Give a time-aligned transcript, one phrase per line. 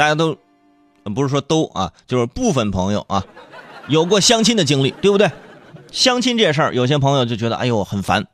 [0.00, 0.34] 大家都
[1.14, 3.22] 不是说都啊，就是部分朋友啊，
[3.86, 5.30] 有过相亲的经历，对不对？
[5.92, 8.26] 相亲这事儿，有些朋友就觉得哎呦很烦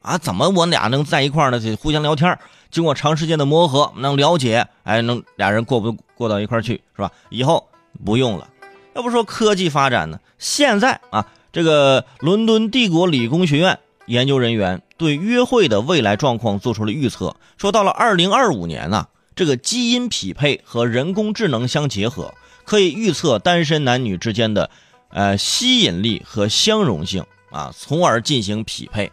[0.00, 1.58] 啊，怎么我俩能在一块儿呢？
[1.58, 2.38] 就互相聊天，
[2.70, 7.10] 经过长时间的磨合，能了解，哎，能俩人过不过到一块儿去，是吧？
[7.30, 7.66] 以后
[8.04, 8.46] 不用了。
[8.94, 19.08] 要不说科技发展呢，现在啊，这个伦敦帝国理工学院研究人员对约会的未来状况做出了预测，说到了二零二五年呢，
[19.38, 22.34] 这个基因匹配和人工智能相结合，
[22.64, 24.68] 可以预测单身男女之间的。
[25.10, 29.12] 呃，吸引力和相容性啊，从而进行匹配。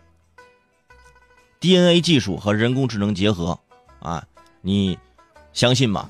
[1.59, 3.59] DNA 技术和人工智能结合
[3.99, 4.23] 啊，
[4.61, 4.97] 你
[5.53, 6.09] 相信吗？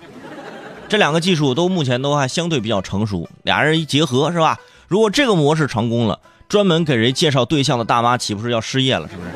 [0.88, 4.58] 这两个技术都目前都还相对比较成熟，俩人一结合是吧？
[4.88, 9.10] 如果这个模式成功了，专门给人介绍对象的大妈岂不是要失业了？
[9.10, 9.30] 是不是？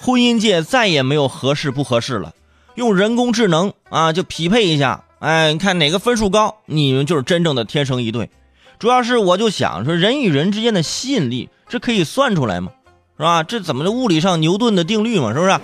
[0.00, 2.32] 婚姻界再也没有合适不合适了，
[2.74, 8.30] 用人工智能啊就匹配一下，哎，你看哪个分数高，你们就是真正的天生一对。
[8.78, 12.72] 主要是我就想说，人与人之间的吸引力，这可以算出来吗？
[13.16, 13.42] 是吧？
[13.44, 13.92] 这怎么的？
[13.92, 15.58] 物理上牛顿的定律嘛，是不是？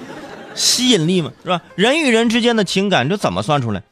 [0.55, 1.61] 吸引力嘛，是吧？
[1.75, 3.83] 人与人之间的情感，这怎么算出来？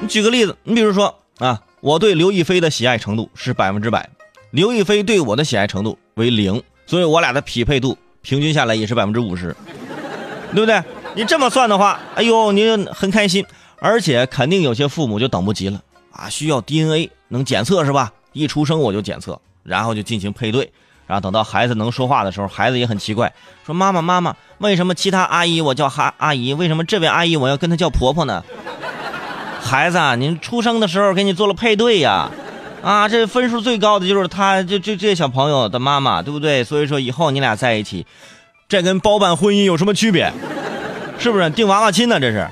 [0.00, 4.08] 你举个例子，你比如说啊，我对刘亦菲的喜爱程度是百分之百，
[4.52, 9.56] 刘亦菲对我的喜爱程度为零，所以我俩的匹配度平均下来也是百分之五十，
[10.52, 10.82] 对不对？
[11.16, 13.42] 你这么算的话，哎呦，你很开心，
[13.80, 15.80] 而且肯定有些父母就等不及了。
[16.12, 18.12] 啊，需要 DNA 能检测是吧？
[18.34, 20.70] 一出生我就检测，然后就进行配对，
[21.06, 23.32] 然后等到孩子能说话的时候，孩子也很奇怪，
[23.64, 28.44] 说妈妈妈妈，为什么其他阿姨我叫哈阿姨，为什么这位阿姨我要跟她叫婆婆呢？
[29.62, 32.30] 孩子啊，您出生的时候给你做了配对呀，
[32.82, 36.62] 啊，这分数最高的就是他，这这这小朋友的妈妈，对不对？
[36.62, 38.06] 所以说以后你俩在一起，
[38.68, 40.30] 这跟包办婚姻有什么区别？
[41.18, 42.20] 是不是订娃娃亲呢？
[42.20, 42.48] 这是。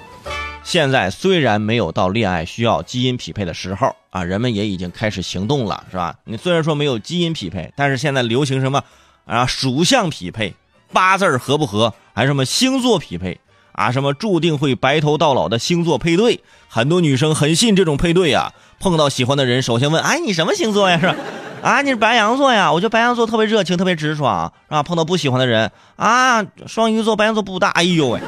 [0.65, 6.17] 现在虽然没有到恋爱需要基因匹配的时候啊，人们也已经开始行动了，是吧？
[6.25, 8.83] 你虽然说没有基因匹配，但是现在流行什么
[9.27, 9.45] 啊？
[9.45, 10.55] 属相匹配、
[10.93, 13.39] 八字合不合，还什么星座匹配
[13.73, 13.93] 啊？
[13.93, 18.53] 什么注定会白头到老的星座配对，很多女生很信这种配对呀。
[18.81, 20.99] 碰到喜欢的人，首先问：哎，你什么星座呀？
[20.99, 21.15] 是吧？
[21.63, 22.73] 啊，你是白羊座呀？
[22.73, 24.83] 我觉得白羊座特别热情，特别直爽，是吧？
[24.83, 27.69] 碰到不喜欢的人啊，双鱼座、白羊座不搭。
[27.69, 28.21] 哎呦喂！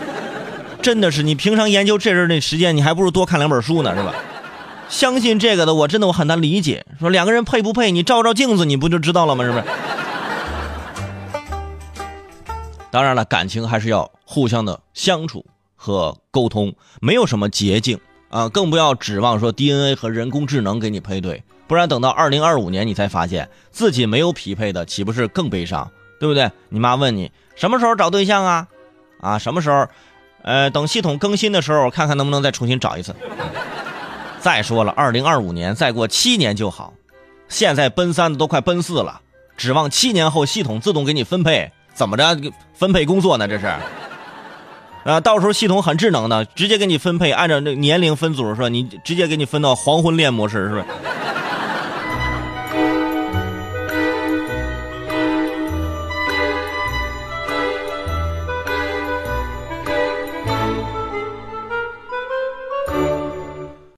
[0.86, 4.14] 真的是你平常研究这人的时间，你还不如多看两本书呢，是吧？
[4.88, 6.86] 相信这个的，我真的我很难理解。
[7.00, 9.42] 说两个人配不配，你照照镜子，你不就知道了吗？
[9.42, 9.64] 是不是？
[12.92, 15.44] 当然了，感情还是要互相的相处
[15.74, 17.98] 和沟通，没有什么捷径
[18.30, 25.90] 啊，更不要指望说 DNA 和人工智能给你配对，不然等到二零二五年你才发现自己没有匹配的，岂不是更悲伤？
[26.20, 26.48] 对不对？
[26.68, 28.68] 你妈问你什么时候找对象啊？
[29.20, 29.84] 啊，什么时候？
[30.46, 33.14] 呃，等系统更新的时候，看看能不能再重新找一次。
[34.38, 36.94] 再说了，二零二五年再过七年就好。
[37.48, 39.20] 现在奔三的都快奔四了，
[39.56, 42.38] 指望七年后系统自动给你分配，怎么着
[42.72, 43.48] 分配工作呢？
[43.48, 43.66] 这是。
[45.04, 48.68] 啊，到时候系统很智能的，直接给你分配，按照那年龄分组是吧？
[48.68, 50.86] 你直接给你分到黄昏恋模式是吧？